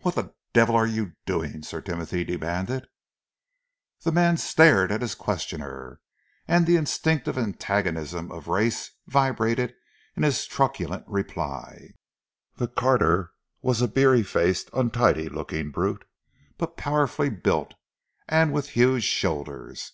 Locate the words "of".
8.32-8.48